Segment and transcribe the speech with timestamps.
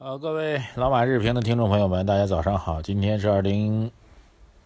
[0.00, 2.80] 呃，各位老马日评的听众朋友们，大家早上好！
[2.80, 3.90] 今天是二零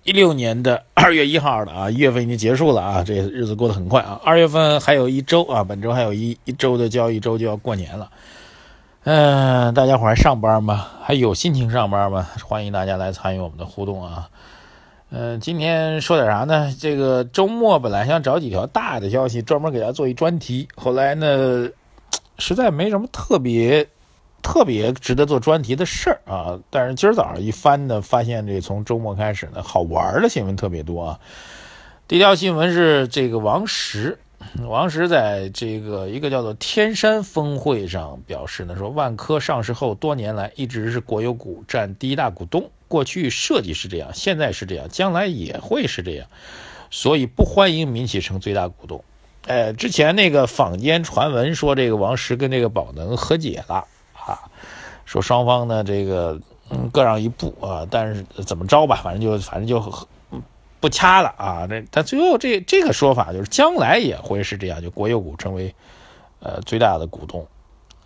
[0.03, 4.21] 一六年的二月一号了啊，一月份已经结束了啊，这日子过得很快啊。
[4.23, 8.11] 二月份还有一周啊，本周还有一一周的交易周就要过年了。
[9.05, 10.87] 嗯，大家伙还上班吗？
[11.01, 12.29] 还有心情上班吗？
[12.45, 14.29] 欢迎大家来参与我们的互动啊。
[15.09, 16.71] 嗯，今天说点啥呢？
[16.79, 21.71] 这个周末本来想找几条大的消息，专门给大家做一专题，后来呢，
[22.37, 23.89] 实在没什么特别。
[24.43, 26.59] 特别值得做专题的事儿啊！
[26.69, 31.21] 但是今儿早上一翻呢，发现这从周末开始呢，好玩的新闻特别多啊。
[32.09, 34.19] 第一条新闻是这个王石，
[34.67, 46.27] 王石在这个一个叫做天山峰会上表示呢，说万科上市后多年来一直是国有股占第一大股东，过去设计是这样，现在是这样，将来也会是这样，
[46.91, 49.03] 所以不欢迎民企成最大股东。
[49.47, 53.87] 哎，之前那个坊间传闻说这个王石跟这个宝能和解了。
[54.27, 54.39] 啊，
[55.05, 56.41] 说双方呢，这个
[56.71, 59.81] 嗯各让一步啊，但是怎么着吧，反正就反正就
[60.81, 61.67] 不掐了啊。
[61.67, 65.75] 这但最后这这个说法就是将来也会是这样，就国有股成为
[66.41, 67.47] 呃最大的股东，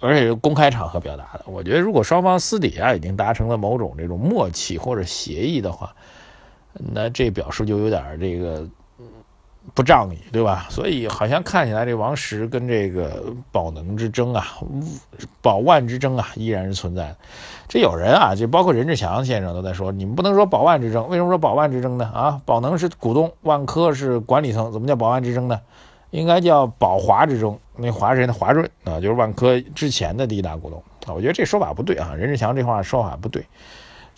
[0.00, 1.44] 而且是公开场合表达的。
[1.46, 5.94] 我觉得如果双方私底下已经达成了某种这种默契或者协议的话，
[6.72, 8.66] 那这表述就有点这个。
[9.74, 10.66] 不仗义，对吧？
[10.70, 14.46] 所以好像看起来这王石跟这个宝能之争啊，
[15.42, 17.16] 宝万之争啊，依然是存在的。
[17.68, 22.10] 这有人啊，就包括任志强先生都在说，你们不能说宝万之争，为什么说宝万之争呢？
[22.14, 25.60] 啊，宝能是股东，万科是管理层，怎么叫宝万之争呢？
[26.10, 27.58] 应该叫宝华之争。
[27.76, 28.32] 那华是谁呢？
[28.32, 31.12] 华润啊，就是万科之前的第一大股东啊。
[31.12, 33.44] 我觉得这说法不对啊，任志强这话说法不对。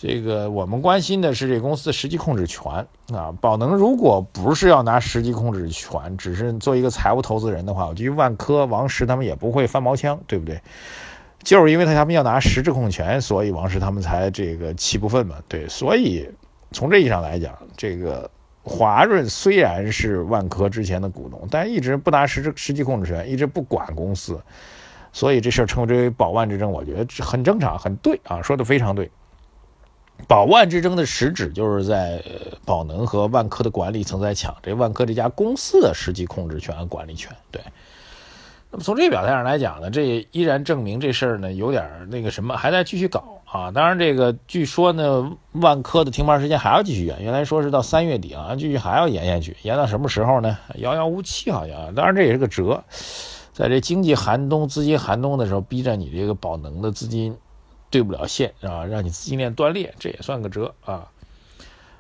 [0.00, 10.60] 这个我们关心的是这公司的实际控制权啊，宝能如果不是要拿实际控制权，只是做一个财务投资人的话，我觉得万科、王石他们也不会翻毛腔，对不对？
[11.42, 15.68] 就是因为他他们要拿实质控制权，所以王石他们才这个气不愤嘛，对。
[15.68, 16.30] 所以
[16.70, 18.30] 从这意义上来讲，这个
[18.62, 24.40] 华润虽然是万科之前的股东，但一直不拿实质实际控制权，一直不管公司，
[25.12, 29.10] 所以这事儿称之为宝万之争，我觉得很正常，很对啊，说的非常对。
[30.26, 32.22] 宝万之争的实质就是在
[32.66, 37.34] 宝能和万科的管理层在抢这万科这家公司的实际控制权、管理权。
[37.50, 37.62] 对，
[38.70, 43.70] 那么从这个表态上来讲呢，这依然证明这事儿呢有点那个什么，还在继续搞啊。
[43.70, 50.58] 当然，这个据说呢，万科的停牌时间还要继续延，原来说是到三月底啊，继续还要延下去，延到什么时候呢？
[50.76, 51.94] 遥遥无期，好像。
[51.94, 52.84] 当然，这也是个辙，
[53.54, 57.34] 在这经济寒冬、资金寒冬的时候，逼着你这个宝能的资金。
[57.90, 61.08] 对不了线啊，让你资金链断裂，这也算个折啊。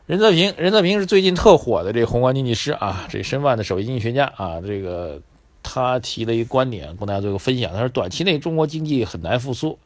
[0.06, 5.20] 任泽平，任泽平是最近特火的这宏观经济师啊，这申万的首席经济学家啊，这个
[5.62, 7.72] 他提了一个观点，供大家做个分享。
[7.72, 9.78] 他说，短期内中国经济很难复苏，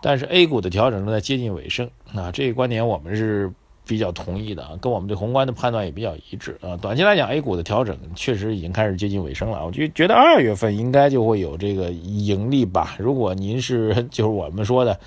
[0.00, 2.30] 但是 A 股的调整正在接近尾声啊。
[2.32, 3.52] 这个观点我们是。
[3.92, 6.74] 比较同意的啊，跟我们对宏观的判断也比较一致啊。
[6.78, 9.66] 短期来讲，A 股的调整确实已经开始接近尾声了。
[9.66, 12.96] 我就觉得二月份应该就会有这个盈利吧。
[12.98, 14.98] 如果您是 就是我们说的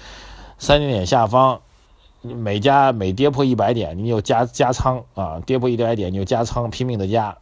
[0.60, 1.60] 三千点下方，
[2.22, 7.36] 每加每跌破一百点，你就加加仓啊，跌破一百点你就加仓，拼命的加，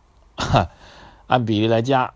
[1.27, 2.13] 按比例来加。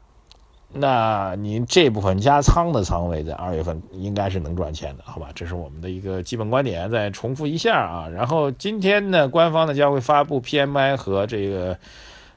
[0.79, 5.29] 那您这部分加仓的仓位在二月份应该是能赚钱的，好吧？
[5.35, 8.07] 这是我们的一个基本观点，再重复一下啊。
[8.07, 11.77] 然后今天呢，官方呢将会发布 PMI 和这个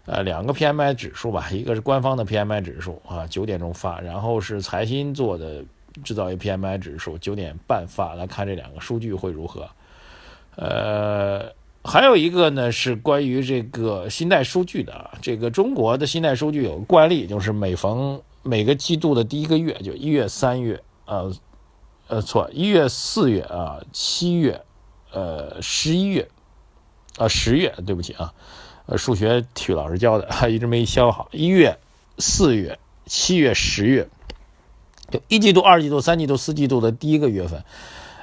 [0.06, 5.62] 呃两个 PMI 指数吧，一个是官方的 PMI 指数啊，九点钟发，然后是财新做的
[6.02, 9.68] 制造业 PMI 指数，九点半发，来看这两个数据会如何。
[10.56, 11.52] 呃，
[11.84, 21.32] 还有一个呢是关于这个信贷数据的啊，这个中国的信贷数据有个惯例，就是每逢每个季度的第一个月，就一月、三月，呃，
[22.08, 24.62] 呃，错，一月、四月啊，七月，
[25.12, 26.28] 呃，十一月，
[27.18, 28.32] 啊，十月，对不起啊，
[28.86, 31.28] 呃，数学体育老师教的， 一直没教好。
[31.32, 31.78] 一月、
[32.18, 34.08] 四月、七月、十月，
[35.10, 37.64] 就一季度、二季度、三季度、四季度的第一个月份。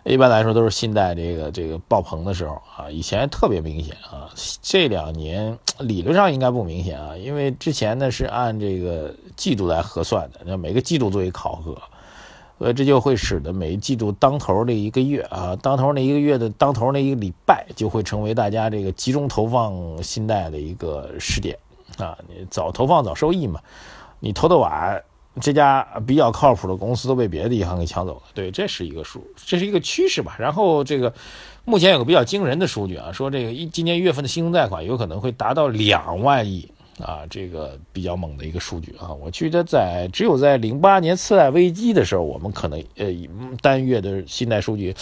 [0.07, 11.77] 一般来说都是信贷这个这个爆棚的时候啊，以前特别明显啊，这两年理论上应该不明显啊，因为之前呢是按这个季度来核算的，那每个季度做一考核，
[12.57, 21.57] 所以这就会使得每一季度当头的一个月啊，当头那一个月的当头那一个礼拜就会成为大家这个集中投放信贷的一个时点
[21.97, 23.59] 啊，你早投放早收益嘛，
[24.21, 25.03] 你投的晚。
[25.39, 30.35] 这家比较靠谱的公司都被别的银行给抢走了，对，这是一个数，这是一个趋势吧。
[30.39, 31.13] 然后这个
[31.65, 36.69] 目前有个比较惊人的数据啊，说这个一今年一月份的新增贷款有可能会达到两万亿
[36.99, 39.13] 啊，这个比较猛的一个数据啊。
[39.13, 43.05] 我记得在只有在零八年次贷危机的时候，我们可能呃
[43.61, 44.95] 单月的信贷数据，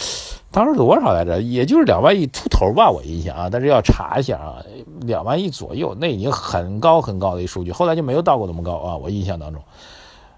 [0.50, 1.40] 当时多少来着？
[1.40, 3.48] 也就是两万亿出头吧，我印象啊。
[3.50, 4.62] 但是要查一下啊，
[5.00, 8.96] 两万亿左右，那已经很高很高的一数据，后来就没有到过那么高啊。
[8.96, 9.62] 我印象当中，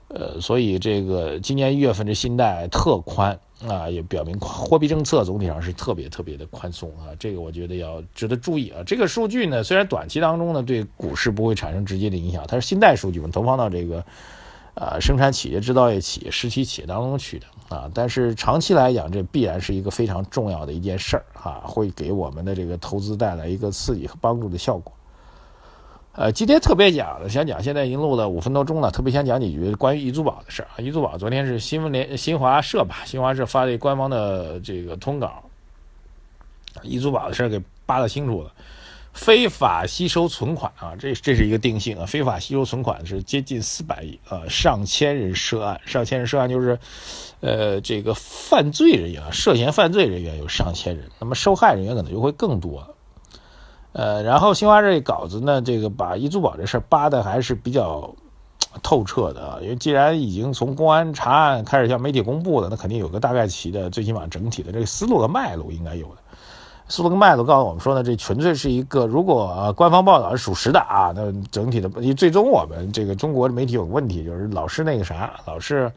[0.09, 3.39] 呃，所以这个今年一月份这信贷特宽。
[3.67, 8.85] 啊，也表明货币政策总体上是特别特别的宽松啊，这个我觉得要值得注意啊。
[8.87, 14.05] 这个数据呢，虽然短期当中呢对股市不会产生直接的影响，它是信贷数据嘛，投放到这个
[14.75, 24.93] 啊生产企业、制造业企业、实体企业当中去的啊，但是长期来讲，这必然是一个非常重要的一件事儿啊，会给我们的这个投资带来一个刺激和帮助的效果。
[26.19, 30.83] 呃，今天特别讲的，想讲，现在已经录了五分多钟了，特别想讲几句关于易租宝的事儿啊。
[30.83, 35.45] 易租宝昨天是新闻联新华社吧，新华社发的官方的这个通稿，
[36.83, 38.51] 易租宝的事儿给扒拉清楚了，
[39.13, 46.77] 非法吸收存款啊，这这是一个定性啊，非法吸收存款是接近四百亿啊，上千人涉案，上千人涉案就是，
[47.39, 52.97] 呃，这个犯罪人员涉嫌犯罪人员有上千人，那么受害人员可能就会更多。
[53.99, 58.09] 呃，然后新华这稿子呢，这个把易租宝这事儿扒的还是比较
[58.81, 66.19] 透彻的啊，因为既然已经从公安查案开始向媒体公布了，那肯定有个大概齐的，最起码整体的这个思路和脉络应该有的。
[66.87, 75.91] 思路跟脉络告诉我们说呢，这纯粹是一个，如果官方报道是属实的啊，那整体的，最终我们这个中国的媒体有个问题，就是老是那个啥，老是。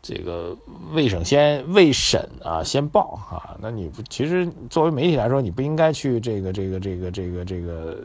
[0.00, 0.56] 这个
[0.92, 7.98] 未审先未审啊，先报啊，那你不其实作为媒体来说，你不应该去这个这个这个这个这个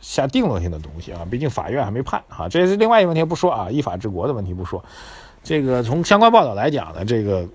[0.00, 4.82] 下定论性的东西啊，毕竟法院还没判啊，这是另外一个问题不说啊，依法治国的问题不说，
[5.42, 7.46] 这个从相关报道来讲呢，这个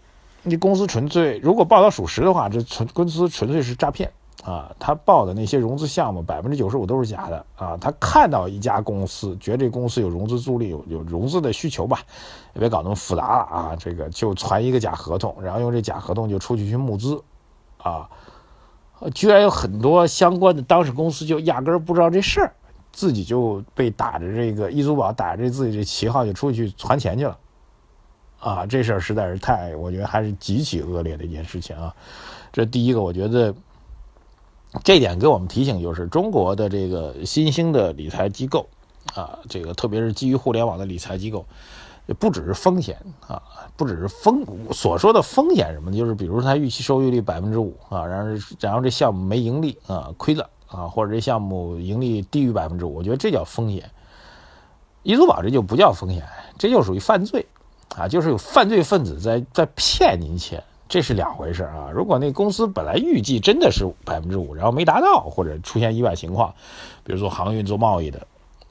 [0.43, 4.11] 你公司纯粹如果报道属实的话，这纯公司纯粹是诈骗。
[4.45, 7.75] 啊，他报的那些融资项目，百分之九十五都是假的啊！
[7.81, 11.99] 他看到一家公司，觉得这公司有融资助力，有有融资的需求吧，
[12.53, 13.75] 也别搞那么复杂了啊！
[13.75, 17.19] 这个就传一个假合同，然后用这假合同就出去去募资，
[17.81, 18.07] 啊，
[19.15, 22.53] 居然有很多相关的当事公司就压根儿不知道这事儿，
[22.91, 27.37] 自己就被打着这个易租宝打着自己这旗号就出去传钱去了，
[28.39, 31.91] 啊，这事儿实在是太，我觉得还是极其恶劣的一件事情啊！
[32.53, 33.51] 这第一个，我觉得。
[34.83, 38.67] 这点给我们提醒就是，中国的这个新兴的理财机构，
[39.15, 41.45] 啊，这个特别是基于互联网的理财机构，
[42.19, 43.41] 不只是风险啊，
[43.75, 53.89] 不只是风所说的风险什么的，就是比如说它预期收益率百分之五啊，然后然后这项目没盈利啊，亏了啊，或者这项目盈利低于百分之五，我觉得这叫风险。
[55.03, 57.45] 易租宝这就不叫风险，这就属于犯罪
[57.95, 60.63] 啊，就是有犯罪分子在在骗您钱。
[60.87, 61.89] 这是两回事啊！
[61.93, 66.53] 如果那公司本来预计真的是百分之五，然后没达到，或者出现意外情况，
[67.03, 68.25] 比如说航运做贸易的，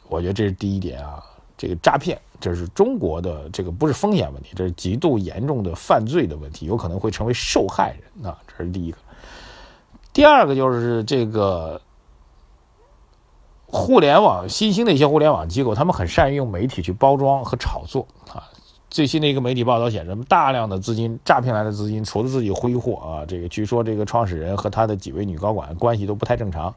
[0.08, 1.22] 我觉得这是第一点啊。
[1.56, 8.36] 这个诈骗，这是中国的这个不是风险问题，这是极度严重的犯罪的问题，有可能会成为受害人啊。
[8.46, 8.98] 这是第一个。
[10.12, 11.80] 第二个就是这个
[13.66, 18.50] 互联网新兴的一些互联网机构，他们很善于用媒体去包装和炒作啊。
[18.94, 26.72] 最新的一个媒体报道显示，大量的资金诈骗来的资金，除了自己挥霍啊，这个据说这个创始人和他的几位女高管关系都不太正常，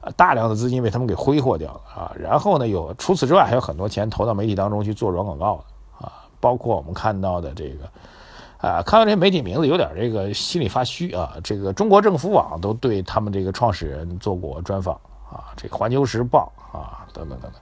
[0.00, 2.12] 啊，大量的资金被他们给挥霍掉了啊。
[2.18, 5.64] 然后呢，有除此之外还有很多钱投到媒体当中去做软广告
[6.00, 11.36] 啊，包括我们看到的这个，啊，看到这些媒体名字有点这个心里发虚啊。
[11.44, 14.96] 这个中国政府网都对他们这个创始人做过专访
[15.30, 17.60] 啊，这个环球时报啊，等等等等。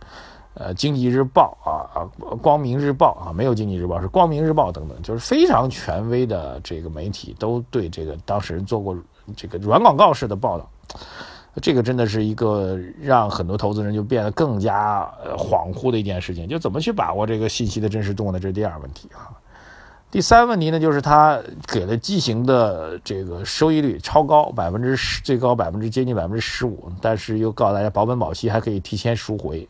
[0.55, 2.05] 呃，经济日报啊，
[2.43, 8.95] 光明日报啊，没有经济日报，是光明日报等等，就是非常权威的这个媒体都对这个当事人做过
[9.35, 10.69] 这个软广告式的报道，
[11.63, 18.39] 这个真的是一个让很多投资人就变得更加恍惚的一件事情，就怎么去把握这个信息的真实度呢？
[18.39, 19.33] 这是第二问题啊。
[20.11, 29.67] 第三问题呢，就是他给了畸形的这个收益率超高，百分之十，最高百分之接近百分之十五，但是又告诉大家保本保息，还可以提前赎回。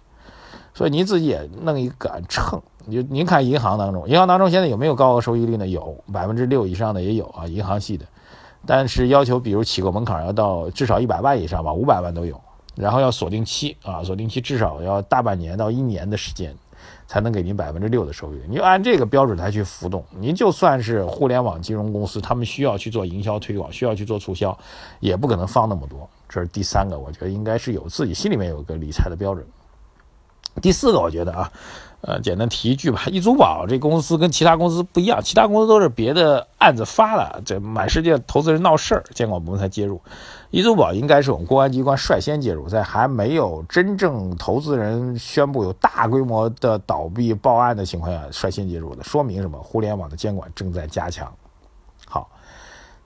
[0.75, 5.67] 所以您自己也弄一杆秤，您看银行当中，银行当中现在有没有高额收益率呢？
[5.67, 8.07] 有，百分之六以上的也有啊，银行系的。
[8.65, 12.41] 但是要求，比如起购门槛要到至少一百万以上吧，五百万都有。
[12.75, 16.55] 然后要锁定期啊，锁定期至少要大半年到一年的时间，
[17.07, 18.45] 才能给您百分之六的收益率。
[18.49, 24.57] 你就按这个标准来去浮动，您就算是互联网金融公司，他们需要去做营销推广，需要去做促销，
[25.01, 26.09] 也不可能放那么多。
[26.29, 29.45] 这是第三个，我觉得应该是有自己心里面有个理财的标准。
[30.61, 31.51] 第四个，我觉得啊，
[32.03, 40.01] 呃，简单提一句吧，易租宝这公司跟其他公司不一样，其他公司都是别的案子发了，这满世界投资人闹事儿，监管部门才介入。
[40.51, 49.59] 易租宝应该是我们公安机关率先介入，在还没有真正投资人宣布有大规模的倒闭报案的情况下率先介入的，说明什么？
[49.59, 51.33] 互联网的监管正在加强。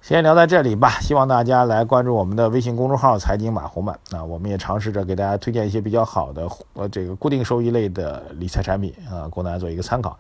[0.07, 10.17] 先聊到这里吧，希望大家来关注我们的微信公众号“财经马红漫”啊，我们也尝试着给大家推荐一些比较好的呃这个固定收益类的理财产品啊，供大家做一个参考。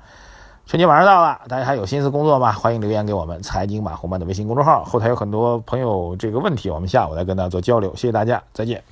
[0.67, 2.51] 春节马上到了，大家还有心思工作吗？
[2.51, 7.95] 欢迎留言给我们“财经马红漫”的微信公众号，后台有很多朋友这个问题，我们下午来跟大家做交流。
[7.95, 8.83] 谢谢大家，再见。